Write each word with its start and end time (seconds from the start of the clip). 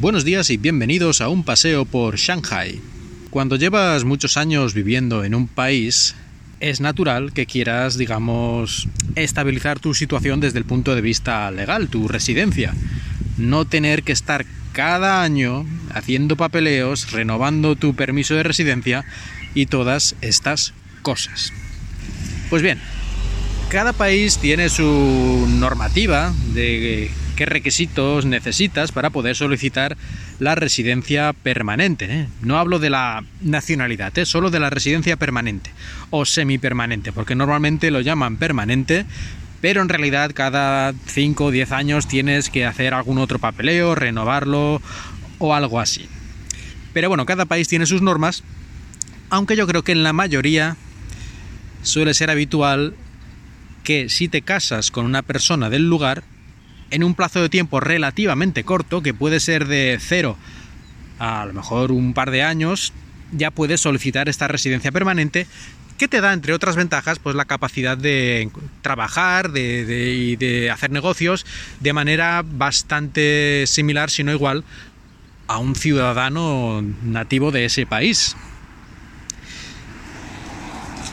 Buenos 0.00 0.24
días 0.24 0.48
y 0.50 0.58
bienvenidos 0.58 1.20
a 1.20 1.28
un 1.28 1.42
paseo 1.42 1.84
por 1.84 2.18
Shanghai. 2.18 2.80
Cuando 3.30 3.56
llevas 3.56 4.04
muchos 4.04 4.36
años 4.36 4.72
viviendo 4.72 5.24
en 5.24 5.34
un 5.34 5.48
país, 5.48 6.14
es 6.60 6.80
natural 6.80 7.32
que 7.32 7.46
quieras, 7.46 7.98
digamos, 7.98 8.86
estabilizar 9.16 9.80
tu 9.80 9.94
situación 9.94 10.38
desde 10.38 10.60
el 10.60 10.64
punto 10.64 10.94
de 10.94 11.00
vista 11.00 11.50
legal, 11.50 11.88
tu 11.88 12.06
residencia. 12.06 12.74
No 13.38 13.64
tener 13.64 14.04
que 14.04 14.12
estar 14.12 14.46
cada 14.70 15.20
año 15.20 15.66
haciendo 15.92 16.36
papeleos, 16.36 17.10
renovando 17.10 17.74
tu 17.74 17.96
permiso 17.96 18.36
de 18.36 18.44
residencia 18.44 19.04
y 19.52 19.66
todas 19.66 20.14
estas 20.20 20.74
cosas. 21.02 21.52
Pues 22.50 22.62
bien, 22.62 22.78
cada 23.68 23.92
país 23.92 24.38
tiene 24.38 24.68
su 24.68 25.48
normativa 25.58 26.32
de 26.54 27.10
qué 27.38 27.46
requisitos 27.46 28.24
necesitas 28.24 28.90
para 28.90 29.10
poder 29.10 29.36
solicitar 29.36 29.96
la 30.40 30.56
residencia 30.56 31.32
permanente. 31.32 32.06
¿eh? 32.10 32.26
No 32.42 32.58
hablo 32.58 32.80
de 32.80 32.90
la 32.90 33.22
nacionalidad, 33.40 34.18
¿eh? 34.18 34.26
solo 34.26 34.50
de 34.50 34.58
la 34.58 34.70
residencia 34.70 35.16
permanente 35.16 35.70
o 36.10 36.24
semipermanente, 36.24 37.12
porque 37.12 37.36
normalmente 37.36 37.92
lo 37.92 38.00
llaman 38.00 38.38
permanente, 38.38 39.06
pero 39.60 39.82
en 39.82 39.88
realidad 39.88 40.32
cada 40.34 40.92
5 41.06 41.44
o 41.44 41.50
10 41.52 41.70
años 41.70 42.08
tienes 42.08 42.50
que 42.50 42.66
hacer 42.66 42.92
algún 42.92 43.18
otro 43.18 43.38
papeleo, 43.38 43.94
renovarlo 43.94 44.82
o 45.38 45.54
algo 45.54 45.78
así. 45.78 46.08
Pero 46.92 47.08
bueno, 47.08 47.24
cada 47.24 47.44
país 47.44 47.68
tiene 47.68 47.86
sus 47.86 48.02
normas, 48.02 48.42
aunque 49.30 49.54
yo 49.54 49.68
creo 49.68 49.84
que 49.84 49.92
en 49.92 50.02
la 50.02 50.12
mayoría 50.12 50.76
suele 51.84 52.14
ser 52.14 52.30
habitual 52.30 52.94
que 53.84 54.08
si 54.08 54.26
te 54.26 54.42
casas 54.42 54.90
con 54.90 55.04
una 55.04 55.22
persona 55.22 55.70
del 55.70 55.88
lugar, 55.88 56.24
en 56.90 57.04
un 57.04 57.14
plazo 57.14 57.40
de 57.42 57.48
tiempo 57.48 57.80
relativamente 57.80 58.64
corto, 58.64 59.02
que 59.02 59.14
puede 59.14 59.40
ser 59.40 59.66
de 59.66 59.98
cero 60.00 60.36
a, 61.18 61.44
lo 61.46 61.52
mejor 61.52 61.92
un 61.92 62.14
par 62.14 62.30
de 62.30 62.42
años, 62.42 62.92
ya 63.32 63.50
puedes 63.50 63.80
solicitar 63.80 64.28
esta 64.28 64.48
residencia 64.48 64.92
permanente 64.92 65.46
que 65.98 66.08
te 66.08 66.20
da, 66.20 66.32
entre 66.32 66.52
otras 66.54 66.76
ventajas, 66.76 67.18
pues 67.18 67.34
la 67.34 67.44
capacidad 67.44 67.98
de 67.98 68.50
trabajar 68.82 69.50
de, 69.50 70.14
y 70.14 70.36
de 70.36 70.70
hacer 70.70 70.90
negocios 70.92 71.44
de 71.80 71.92
manera 71.92 72.42
bastante 72.44 73.64
similar, 73.66 74.08
si 74.08 74.22
no 74.22 74.32
igual, 74.32 74.64
a 75.48 75.58
un 75.58 75.74
ciudadano 75.74 76.82
nativo 77.02 77.50
de 77.50 77.64
ese 77.64 77.84
país. 77.84 78.36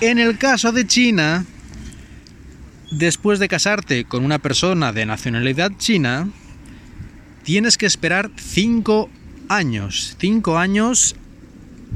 En 0.01 0.19
el 0.19 0.37
caso 0.37 0.71
de 0.71 0.85
China, 0.85 1.45
después 2.97 3.39
de 3.39 3.47
casarte 3.47 4.05
con 4.05 4.23
una 4.23 4.39
persona 4.39 4.93
de 4.93 5.05
nacionalidad 5.05 5.71
china, 5.77 6.29
tienes 7.43 7.77
que 7.77 7.85
esperar 7.85 8.31
5 8.35 9.09
años. 9.49 10.15
5 10.19 10.57
años 10.57 11.15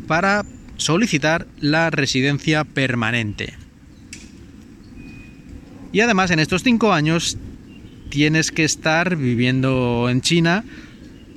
para 0.08 0.46
solicitar 0.78 1.48
la 1.60 1.90
residencia 1.90 2.64
permanente. 2.64 3.54
Y 5.92 6.02
además 6.02 6.32
en 6.32 6.40
estos 6.40 6.64
5 6.64 6.94
años 6.94 7.38
tienes 8.10 8.52
que 8.52 8.64
estar 8.64 9.16
viviendo 9.16 10.08
en 10.10 10.22
China 10.22 10.64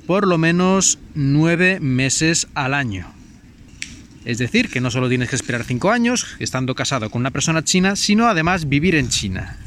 por 0.05 0.27
lo 0.27 0.37
menos 0.37 0.99
9 1.15 1.79
meses 1.79 2.47
al 2.53 2.73
año. 2.73 3.12
Es 4.25 4.37
decir, 4.37 4.69
que 4.69 4.81
no 4.81 4.89
solo 4.89 5.09
tienes 5.09 5.29
que 5.29 5.35
esperar 5.35 5.63
5 5.63 5.91
años 5.91 6.25
estando 6.39 6.75
casado 6.75 7.09
con 7.09 7.21
una 7.21 7.31
persona 7.31 7.63
china, 7.63 7.95
sino 7.95 8.27
además 8.27 8.69
vivir 8.69 8.95
en 8.95 9.09
China. 9.09 9.57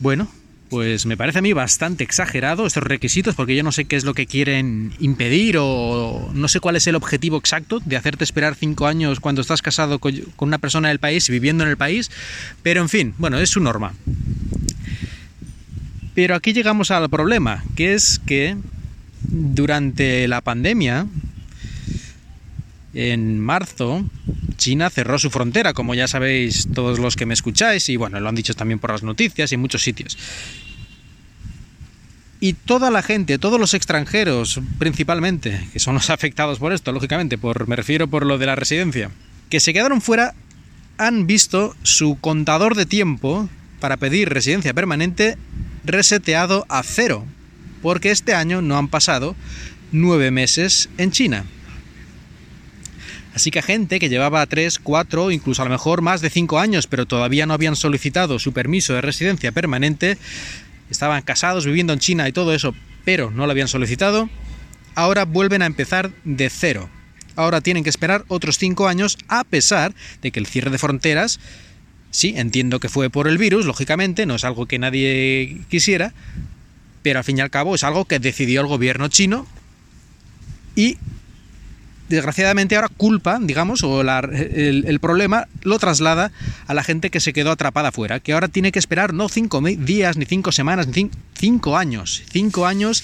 Bueno, 0.00 0.28
pues 0.70 1.04
me 1.04 1.16
parece 1.16 1.40
a 1.40 1.42
mí 1.42 1.52
bastante 1.52 2.04
exagerado 2.04 2.64
estos 2.64 2.84
requisitos 2.84 3.34
porque 3.34 3.56
yo 3.56 3.62
no 3.62 3.72
sé 3.72 3.84
qué 3.84 3.96
es 3.96 4.04
lo 4.04 4.14
que 4.14 4.26
quieren 4.26 4.92
impedir 5.00 5.56
o 5.58 6.30
no 6.32 6.48
sé 6.48 6.60
cuál 6.60 6.76
es 6.76 6.86
el 6.86 6.94
objetivo 6.94 7.36
exacto 7.36 7.80
de 7.84 7.96
hacerte 7.96 8.24
esperar 8.24 8.54
5 8.54 8.86
años 8.86 9.20
cuando 9.20 9.40
estás 9.40 9.62
casado 9.62 9.98
con 9.98 10.14
una 10.38 10.58
persona 10.58 10.88
del 10.88 11.00
país 11.00 11.28
y 11.28 11.32
viviendo 11.32 11.64
en 11.64 11.70
el 11.70 11.76
país, 11.76 12.10
pero 12.62 12.80
en 12.80 12.88
fin, 12.88 13.14
bueno, 13.18 13.38
es 13.38 13.50
su 13.50 13.60
norma. 13.60 13.94
Pero 16.14 16.34
aquí 16.34 16.52
llegamos 16.52 16.90
al 16.90 17.10
problema, 17.10 17.64
que 17.76 17.94
es 17.94 18.20
que 18.24 18.56
durante 19.22 20.28
la 20.28 20.40
pandemia 20.40 21.06
en 22.94 23.38
marzo, 23.38 24.04
China 24.56 24.90
cerró 24.90 25.18
su 25.18 25.30
frontera, 25.30 25.72
como 25.72 25.94
ya 25.94 26.08
sabéis 26.08 26.68
todos 26.74 26.98
los 26.98 27.16
que 27.16 27.26
me 27.26 27.34
escucháis, 27.34 27.88
y 27.88 27.96
bueno, 27.96 28.18
lo 28.20 28.28
han 28.28 28.34
dicho 28.34 28.54
también 28.54 28.78
por 28.78 28.90
las 28.90 29.02
noticias 29.02 29.52
y 29.52 29.54
en 29.54 29.60
muchos 29.60 29.82
sitios. 29.82 30.18
Y 32.40 32.54
toda 32.54 32.90
la 32.90 33.02
gente, 33.02 33.38
todos 33.38 33.60
los 33.60 33.74
extranjeros, 33.74 34.60
principalmente, 34.78 35.68
que 35.72 35.78
son 35.78 35.94
los 35.94 36.10
afectados 36.10 36.58
por 36.58 36.72
esto, 36.72 36.92
lógicamente, 36.92 37.38
por, 37.38 37.68
me 37.68 37.76
refiero 37.76 38.08
por 38.08 38.26
lo 38.26 38.38
de 38.38 38.46
la 38.46 38.56
residencia, 38.56 39.10
que 39.50 39.60
se 39.60 39.72
quedaron 39.72 40.00
fuera, 40.00 40.34
han 40.96 41.26
visto 41.26 41.74
su 41.82 42.18
contador 42.20 42.74
de 42.74 42.86
tiempo 42.86 43.48
para 43.80 43.96
pedir 43.96 44.28
residencia 44.28 44.74
permanente 44.74 45.36
reseteado 45.84 46.66
a 46.68 46.82
cero, 46.82 47.24
porque 47.82 48.10
este 48.10 48.34
año 48.34 48.60
no 48.60 48.76
han 48.76 48.88
pasado 48.88 49.34
nueve 49.92 50.30
meses 50.30 50.88
en 50.98 51.10
China. 51.10 51.44
Así 53.34 53.50
que 53.50 53.62
gente 53.62 54.00
que 54.00 54.08
llevaba 54.08 54.44
3, 54.44 54.78
4, 54.80 55.30
incluso 55.30 55.62
a 55.62 55.64
lo 55.64 55.70
mejor 55.70 56.02
más 56.02 56.20
de 56.20 56.30
5 56.30 56.58
años, 56.58 56.86
pero 56.86 57.06
todavía 57.06 57.46
no 57.46 57.54
habían 57.54 57.76
solicitado 57.76 58.38
su 58.38 58.52
permiso 58.52 58.92
de 58.94 59.00
residencia 59.00 59.52
permanente, 59.52 60.18
estaban 60.90 61.22
casados, 61.22 61.64
viviendo 61.64 61.92
en 61.92 62.00
China 62.00 62.28
y 62.28 62.32
todo 62.32 62.52
eso, 62.52 62.74
pero 63.04 63.30
no 63.30 63.46
lo 63.46 63.52
habían 63.52 63.68
solicitado, 63.68 64.28
ahora 64.94 65.24
vuelven 65.24 65.62
a 65.62 65.66
empezar 65.66 66.10
de 66.24 66.50
cero. 66.50 66.90
Ahora 67.36 67.60
tienen 67.60 67.84
que 67.84 67.90
esperar 67.90 68.24
otros 68.26 68.58
5 68.58 68.88
años 68.88 69.16
a 69.28 69.44
pesar 69.44 69.94
de 70.22 70.32
que 70.32 70.40
el 70.40 70.46
cierre 70.46 70.70
de 70.70 70.78
fronteras, 70.78 71.38
sí, 72.10 72.34
entiendo 72.36 72.80
que 72.80 72.88
fue 72.88 73.10
por 73.10 73.28
el 73.28 73.38
virus, 73.38 73.64
lógicamente, 73.64 74.26
no 74.26 74.34
es 74.34 74.44
algo 74.44 74.66
que 74.66 74.80
nadie 74.80 75.60
quisiera, 75.70 76.12
pero 77.02 77.20
al 77.20 77.24
fin 77.24 77.38
y 77.38 77.40
al 77.40 77.50
cabo 77.50 77.76
es 77.76 77.84
algo 77.84 78.04
que 78.04 78.18
decidió 78.18 78.60
el 78.60 78.66
gobierno 78.66 79.08
chino 79.08 79.46
y 80.74 80.98
desgraciadamente 82.10 82.76
ahora 82.76 82.88
culpa, 82.88 83.38
digamos, 83.40 83.82
o 83.82 84.02
el, 84.02 85.00
problema 85.00 85.46
lo 85.62 85.78
traslada 85.78 86.32
a 86.66 86.74
la 86.74 86.82
gente 86.82 87.08
que 87.08 87.20
se 87.20 87.32
quedó 87.32 87.52
atrapada 87.52 87.92
fuera, 87.92 88.20
que 88.20 88.32
ahora 88.32 88.48
tiene 88.48 88.72
que 88.72 88.78
esperar 88.78 89.14
no 89.14 89.28
cinco 89.28 89.62
días, 89.62 90.16
ni 90.16 90.26
cinco 90.26 90.52
semanas, 90.52 90.88
ni 90.88 91.10
cinco 91.34 91.78
años, 91.78 92.22
cinco 92.30 92.66
años 92.66 93.02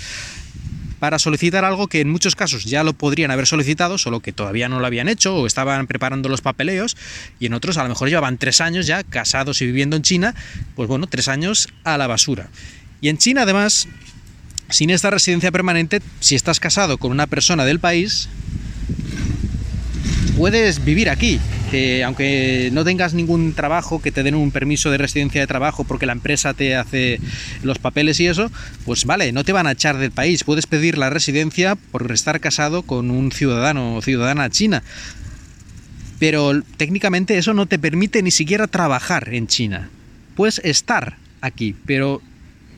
para 0.99 1.19
solicitar 1.19 1.65
algo 1.65 1.89
que 1.89 2.01
en 2.01 2.11
muchos 2.11 2.35
casos 2.35 2.65
ya 2.65 2.83
lo 2.83 2.95
podrían 2.95 3.31
haber 3.31 3.47
solicitado, 3.47 3.97
solo 3.97 4.21
que 4.21 4.33
todavía 4.33 4.69
no 4.69 4.81
lo 4.81 4.87
habían 4.87 5.09
hecho 5.09 5.37
o 5.37 5.47
estaban 5.47 5.87
preparando 5.87 6.29
los 6.29 6.41
papeleos, 6.41 6.97
y 7.39 7.47
en 7.47 7.55
otros 7.55 7.77
a 7.77 7.83
lo 7.83 7.91
mejor 7.91 8.09
llevaban 8.09 8.39
tres 8.39 8.61
años 8.61 8.87
ya 8.87 9.05
casados 9.05 9.63
y 9.63 9.67
viviendo 9.67 9.97
en 9.97 10.03
China, 10.03 10.35
pues 10.75 10.89
bueno, 10.89 11.07
tres 11.07 11.29
años 11.29 11.69
a 11.85 11.97
la 11.97 12.07
basura. 12.07 12.49
Y 13.01 13.09
en 13.09 13.19
China 13.19 13.43
además, 13.43 13.89
sin 14.71 14.91
esta 14.91 15.11
residencia 15.11 15.53
permanente, 15.53 16.01
si 16.21 16.35
estás 16.35 16.59
casado 16.61 16.99
con 16.99 17.13
una 17.13 17.27
persona 17.27 17.65
del 17.65 17.79
país, 17.79 18.29
puedes 20.37 20.85
vivir 20.85 21.09
aquí, 21.11 21.41
que 21.71 22.05
aunque 22.05 22.71
no 22.73 22.85
tengas 22.85 23.15
ningún 23.15 23.55
trabajo, 23.55 24.01
que 24.01 24.13
te 24.13 24.23
den 24.23 24.35
un 24.35 24.51
permiso 24.51 24.91
de 24.91 24.99
residencia 24.99 25.41
de 25.41 25.47
trabajo 25.47 25.85
porque 25.85 26.07
la 26.07 26.13
empresa 26.13 26.55
te 26.55 26.77
hace 26.77 27.21
los 27.63 27.79
papeles 27.79 28.21
y 28.21 28.27
eso, 28.27 28.51
pues 28.85 29.05
vale, 29.05 29.33
no 29.33 29.45
te 29.45 29.53
van 29.53 29.67
a 29.67 29.73
echar 29.73 29.99
del 29.99 30.11
país, 30.11 30.45
puedes 30.45 30.67
pedir 30.67 30.99
la 30.99 31.11
residencia 31.11 31.77
por 31.77 32.11
estar 32.13 32.41
casado 32.41 32.83
con 32.83 33.11
un 33.11 33.33
ciudadano 33.33 33.97
o 33.97 34.03
ciudadana 34.03 34.51
china. 34.51 34.83
Pero 36.19 36.63
técnicamente 36.77 37.37
eso 37.37 37.53
no 37.53 37.67
te 37.67 37.79
permite 37.79 38.23
ni 38.23 38.31
siquiera 38.31 38.67
trabajar 38.67 39.35
en 39.35 39.47
China. 39.47 39.91
Puedes 40.35 40.61
estar 40.65 41.19
aquí, 41.43 41.75
pero 41.85 42.23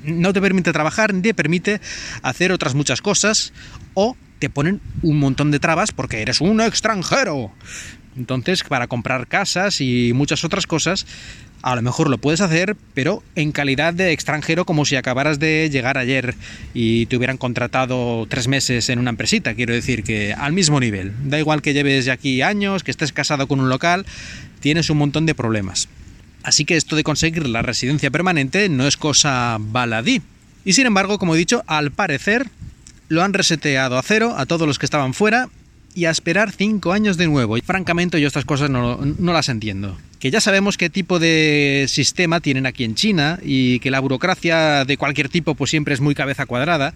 no 0.02 0.32
te 0.32 0.40
permite 0.40 0.72
trabajar 0.72 1.14
ni 1.14 1.22
te 1.22 1.34
permite 1.34 1.80
hacer 2.22 2.52
otras 2.52 2.74
muchas 2.74 3.00
cosas 3.00 3.52
o 3.94 4.16
te 4.38 4.50
ponen 4.50 4.80
un 5.02 5.18
montón 5.18 5.50
de 5.50 5.58
trabas 5.58 5.92
porque 5.92 6.22
eres 6.22 6.40
un 6.40 6.60
extranjero. 6.60 7.52
Entonces, 8.16 8.64
para 8.64 8.88
comprar 8.88 9.28
casas 9.28 9.80
y 9.80 10.12
muchas 10.12 10.44
otras 10.44 10.66
cosas, 10.66 11.06
a 11.62 11.74
lo 11.74 11.82
mejor 11.82 12.08
lo 12.08 12.18
puedes 12.18 12.40
hacer, 12.40 12.76
pero 12.94 13.22
en 13.34 13.52
calidad 13.52 13.94
de 13.94 14.12
extranjero, 14.12 14.64
como 14.64 14.84
si 14.84 14.96
acabaras 14.96 15.38
de 15.38 15.68
llegar 15.70 15.98
ayer 15.98 16.34
y 16.74 17.06
te 17.06 17.16
hubieran 17.16 17.36
contratado 17.36 18.26
tres 18.28 18.48
meses 18.48 18.88
en 18.88 18.98
una 18.98 19.10
empresita. 19.10 19.54
Quiero 19.54 19.74
decir 19.74 20.02
que 20.02 20.34
al 20.34 20.52
mismo 20.52 20.80
nivel. 20.80 21.12
Da 21.24 21.38
igual 21.38 21.62
que 21.62 21.74
lleves 21.74 22.04
ya 22.04 22.14
aquí 22.14 22.42
años, 22.42 22.82
que 22.82 22.90
estés 22.90 23.12
casado 23.12 23.46
con 23.48 23.60
un 23.60 23.68
local, 23.68 24.06
tienes 24.60 24.90
un 24.90 24.98
montón 24.98 25.26
de 25.26 25.34
problemas. 25.34 25.88
Así 26.42 26.64
que 26.64 26.76
esto 26.76 26.96
de 26.96 27.04
conseguir 27.04 27.48
la 27.48 27.62
residencia 27.62 28.10
permanente 28.10 28.68
no 28.68 28.86
es 28.86 28.96
cosa 28.96 29.58
baladí. 29.60 30.22
Y 30.64 30.72
sin 30.72 30.86
embargo, 30.86 31.18
como 31.18 31.34
he 31.34 31.38
dicho, 31.38 31.64
al 31.66 31.90
parecer 31.90 32.46
lo 33.08 33.22
han 33.22 33.32
reseteado 33.32 33.98
a 33.98 34.02
cero 34.02 34.34
a 34.36 34.46
todos 34.46 34.66
los 34.66 34.78
que 34.78 34.86
estaban 34.86 35.14
fuera 35.14 35.48
y 35.94 36.04
a 36.04 36.10
esperar 36.10 36.52
cinco 36.52 36.92
años 36.92 37.16
de 37.16 37.26
nuevo. 37.26 37.56
Y 37.56 37.60
francamente 37.60 38.20
yo 38.20 38.28
estas 38.28 38.44
cosas 38.44 38.70
no, 38.70 38.98
no 39.00 39.32
las 39.32 39.48
entiendo. 39.48 39.98
Que 40.20 40.30
ya 40.30 40.40
sabemos 40.40 40.76
qué 40.76 40.90
tipo 40.90 41.18
de 41.18 41.86
sistema 41.88 42.40
tienen 42.40 42.66
aquí 42.66 42.84
en 42.84 42.94
China 42.94 43.38
y 43.42 43.80
que 43.80 43.90
la 43.90 44.00
burocracia 44.00 44.84
de 44.84 44.96
cualquier 44.96 45.28
tipo 45.28 45.54
pues 45.54 45.70
siempre 45.70 45.94
es 45.94 46.00
muy 46.00 46.14
cabeza 46.14 46.46
cuadrada, 46.46 46.94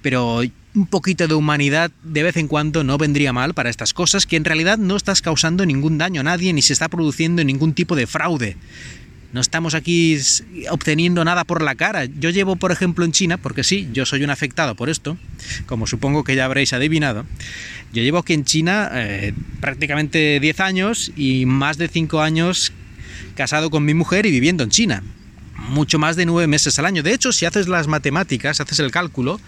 pero 0.00 0.42
un 0.74 0.86
poquito 0.86 1.28
de 1.28 1.34
humanidad 1.34 1.90
de 2.02 2.22
vez 2.22 2.36
en 2.36 2.48
cuando 2.48 2.82
no 2.82 2.98
vendría 2.98 3.32
mal 3.32 3.54
para 3.54 3.70
estas 3.70 3.92
cosas 3.92 4.26
que 4.26 4.36
en 4.36 4.44
realidad 4.44 4.78
no 4.78 4.96
estás 4.96 5.22
causando 5.22 5.66
ningún 5.66 5.98
daño 5.98 6.22
a 6.22 6.24
nadie 6.24 6.52
ni 6.52 6.62
se 6.62 6.72
está 6.72 6.88
produciendo 6.88 7.44
ningún 7.44 7.74
tipo 7.74 7.94
de 7.94 8.06
fraude. 8.06 8.56
No 9.32 9.40
estamos 9.40 9.74
aquí 9.74 10.18
obteniendo 10.70 11.24
nada 11.24 11.44
por 11.44 11.62
la 11.62 11.74
cara. 11.74 12.04
Yo 12.04 12.28
llevo, 12.28 12.56
por 12.56 12.70
ejemplo, 12.70 13.04
en 13.04 13.12
China, 13.12 13.38
porque 13.38 13.64
sí, 13.64 13.88
yo 13.92 14.04
soy 14.04 14.22
un 14.24 14.30
afectado 14.30 14.74
por 14.74 14.90
esto, 14.90 15.16
como 15.66 15.86
supongo 15.86 16.22
que 16.22 16.36
ya 16.36 16.44
habréis 16.44 16.74
adivinado, 16.74 17.24
yo 17.92 18.02
llevo 18.02 18.18
aquí 18.18 18.34
en 18.34 18.44
China 18.44 18.90
eh, 18.92 19.34
prácticamente 19.60 20.38
10 20.40 20.60
años 20.60 21.12
y 21.16 21.46
más 21.46 21.78
de 21.78 21.88
5 21.88 22.20
años 22.20 22.72
casado 23.34 23.70
con 23.70 23.84
mi 23.84 23.94
mujer 23.94 24.26
y 24.26 24.30
viviendo 24.30 24.64
en 24.64 24.70
China. 24.70 25.02
Mucho 25.56 25.98
más 25.98 26.16
de 26.16 26.26
9 26.26 26.46
meses 26.46 26.78
al 26.78 26.86
año. 26.86 27.02
De 27.02 27.14
hecho, 27.14 27.32
si 27.32 27.46
haces 27.46 27.68
las 27.68 27.88
matemáticas, 27.88 28.60
haces 28.60 28.80
el 28.80 28.90
cálculo, 28.90 29.40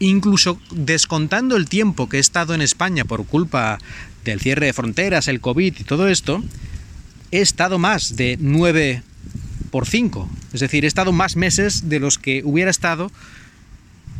incluso 0.00 0.60
descontando 0.70 1.56
el 1.56 1.68
tiempo 1.68 2.08
que 2.08 2.18
he 2.18 2.20
estado 2.20 2.54
en 2.54 2.62
España 2.62 3.04
por 3.04 3.26
culpa 3.26 3.78
del 4.24 4.40
cierre 4.40 4.66
de 4.66 4.72
fronteras, 4.72 5.28
el 5.28 5.40
COVID 5.40 5.74
y 5.78 5.84
todo 5.84 6.08
esto, 6.08 6.42
he 7.30 7.40
estado 7.40 7.78
más 7.78 8.16
de 8.16 8.36
9 8.40 9.02
por 9.70 9.86
5. 9.86 10.28
Es 10.52 10.60
decir, 10.60 10.84
he 10.84 10.88
estado 10.88 11.12
más 11.12 11.36
meses 11.36 11.88
de 11.88 12.00
los 12.00 12.18
que 12.18 12.42
hubiera 12.44 12.70
estado 12.70 13.10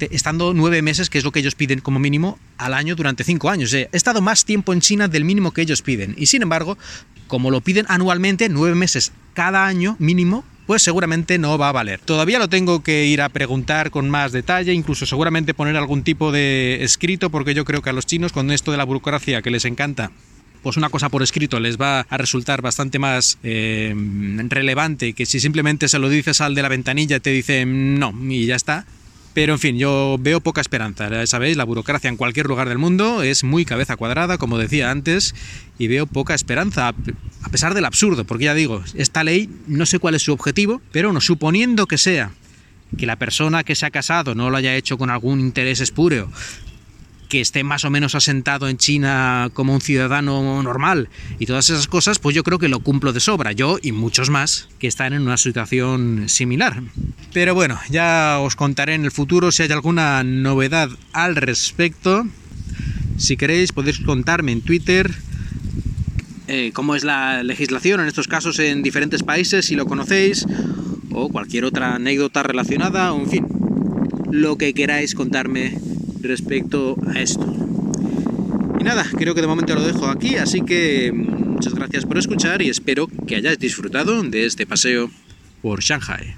estando 0.06 0.54
nueve 0.54 0.82
meses, 0.82 1.10
que 1.10 1.18
es 1.18 1.24
lo 1.24 1.32
que 1.32 1.40
ellos 1.40 1.54
piden 1.54 1.80
como 1.80 1.98
mínimo 1.98 2.38
al 2.56 2.74
año 2.74 2.94
durante 2.94 3.24
cinco 3.24 3.50
años. 3.50 3.72
he 3.72 3.88
estado 3.92 4.20
más 4.20 4.44
tiempo 4.44 4.72
en 4.72 4.80
China 4.80 5.08
del 5.08 5.24
mínimo 5.24 5.52
que 5.52 5.62
ellos 5.62 5.82
piden. 5.82 6.14
Y 6.16 6.26
sin 6.26 6.42
embargo, 6.42 6.78
como 7.26 7.50
lo 7.50 7.60
piden 7.60 7.86
anualmente, 7.88 8.48
nueve 8.48 8.76
meses 8.76 9.12
cada 9.34 9.66
año 9.66 9.96
mínimo, 9.98 10.44
pues 10.66 10.82
seguramente 10.82 11.38
no 11.38 11.56
va 11.56 11.70
a 11.70 11.72
valer. 11.72 12.00
Todavía 12.00 12.38
lo 12.38 12.48
tengo 12.48 12.82
que 12.82 13.06
ir 13.06 13.22
a 13.22 13.28
preguntar 13.28 13.90
con 13.90 14.10
más 14.10 14.32
detalle, 14.32 14.72
incluso 14.72 15.06
seguramente 15.06 15.54
poner 15.54 15.76
algún 15.76 16.02
tipo 16.02 16.30
de 16.30 16.84
escrito, 16.84 17.30
porque 17.30 17.54
yo 17.54 17.64
creo 17.64 17.82
que 17.82 17.90
a 17.90 17.94
los 17.94 18.06
chinos, 18.06 18.32
con 18.32 18.50
esto 18.50 18.70
de 18.70 18.76
la 18.76 18.84
burocracia 18.84 19.42
que 19.42 19.50
les 19.50 19.64
encanta, 19.64 20.10
pues 20.62 20.76
una 20.76 20.88
cosa 20.88 21.08
por 21.08 21.22
escrito 21.22 21.60
les 21.60 21.78
va 21.78 22.00
a 22.00 22.16
resultar 22.16 22.62
bastante 22.62 22.98
más 22.98 23.38
eh, 23.42 23.94
relevante 24.48 25.12
que 25.12 25.26
si 25.26 25.40
simplemente 25.40 25.88
se 25.88 25.98
lo 25.98 26.08
dices 26.08 26.40
al 26.40 26.54
de 26.54 26.62
la 26.62 26.68
ventanilla 26.68 27.20
te 27.20 27.30
dice 27.30 27.64
no 27.66 28.14
y 28.28 28.46
ya 28.46 28.56
está. 28.56 28.86
Pero 29.34 29.52
en 29.52 29.60
fin, 29.60 29.78
yo 29.78 30.16
veo 30.18 30.40
poca 30.40 30.60
esperanza. 30.60 31.24
Sabéis, 31.26 31.56
la 31.56 31.62
burocracia 31.62 32.08
en 32.08 32.16
cualquier 32.16 32.46
lugar 32.46 32.68
del 32.68 32.78
mundo 32.78 33.22
es 33.22 33.44
muy 33.44 33.64
cabeza 33.64 33.96
cuadrada, 33.96 34.36
como 34.36 34.58
decía 34.58 34.90
antes, 34.90 35.32
y 35.78 35.86
veo 35.86 36.06
poca 36.06 36.34
esperanza, 36.34 36.88
a 36.88 37.48
pesar 37.48 37.74
del 37.74 37.84
absurdo, 37.84 38.24
porque 38.24 38.46
ya 38.46 38.54
digo, 38.54 38.82
esta 38.94 39.22
ley 39.22 39.48
no 39.68 39.86
sé 39.86 40.00
cuál 40.00 40.16
es 40.16 40.22
su 40.22 40.32
objetivo, 40.32 40.82
pero 40.90 41.12
no, 41.12 41.20
suponiendo 41.20 41.86
que 41.86 41.98
sea 41.98 42.32
que 42.96 43.06
la 43.06 43.16
persona 43.16 43.62
que 43.62 43.76
se 43.76 43.86
ha 43.86 43.90
casado 43.90 44.34
no 44.34 44.50
lo 44.50 44.56
haya 44.56 44.74
hecho 44.74 44.98
con 44.98 45.10
algún 45.10 45.38
interés 45.40 45.80
espúreo, 45.80 46.32
que 47.28 47.40
esté 47.40 47.62
más 47.62 47.84
o 47.84 47.90
menos 47.90 48.14
asentado 48.14 48.68
en 48.68 48.78
China 48.78 49.50
como 49.52 49.74
un 49.74 49.80
ciudadano 49.80 50.62
normal 50.62 51.08
y 51.38 51.46
todas 51.46 51.70
esas 51.70 51.86
cosas, 51.86 52.18
pues 52.18 52.34
yo 52.34 52.42
creo 52.42 52.58
que 52.58 52.68
lo 52.68 52.80
cumplo 52.80 53.12
de 53.12 53.20
sobra, 53.20 53.52
yo 53.52 53.78
y 53.82 53.92
muchos 53.92 54.30
más 54.30 54.68
que 54.78 54.86
están 54.86 55.12
en 55.12 55.22
una 55.22 55.36
situación 55.36 56.28
similar. 56.28 56.82
Pero 57.32 57.54
bueno, 57.54 57.78
ya 57.90 58.38
os 58.40 58.56
contaré 58.56 58.94
en 58.94 59.04
el 59.04 59.10
futuro 59.10 59.52
si 59.52 59.62
hay 59.62 59.72
alguna 59.72 60.22
novedad 60.24 60.90
al 61.12 61.36
respecto. 61.36 62.26
Si 63.18 63.36
queréis 63.36 63.72
podéis 63.72 63.98
contarme 64.00 64.52
en 64.52 64.62
Twitter 64.62 65.10
eh, 66.46 66.70
cómo 66.72 66.94
es 66.94 67.04
la 67.04 67.42
legislación 67.42 68.00
en 68.00 68.06
estos 68.06 68.26
casos 68.26 68.58
en 68.58 68.82
diferentes 68.82 69.22
países, 69.22 69.66
si 69.66 69.76
lo 69.76 69.84
conocéis, 69.84 70.46
o 71.12 71.28
cualquier 71.28 71.66
otra 71.66 71.96
anécdota 71.96 72.42
relacionada, 72.42 73.12
o 73.12 73.20
en 73.20 73.28
fin, 73.28 73.46
lo 74.30 74.56
que 74.56 74.72
queráis 74.72 75.14
contarme 75.14 75.78
respecto 76.22 76.96
a 77.06 77.20
esto. 77.20 77.46
Y 78.80 78.84
nada, 78.84 79.04
creo 79.16 79.34
que 79.34 79.40
de 79.40 79.46
momento 79.46 79.74
lo 79.74 79.82
dejo 79.82 80.06
aquí, 80.06 80.36
así 80.36 80.60
que 80.62 81.12
muchas 81.12 81.74
gracias 81.74 82.04
por 82.04 82.18
escuchar 82.18 82.62
y 82.62 82.68
espero 82.68 83.08
que 83.26 83.36
hayáis 83.36 83.58
disfrutado 83.58 84.22
de 84.22 84.46
este 84.46 84.66
paseo 84.66 85.10
por 85.62 85.80
Shanghai. 85.80 86.36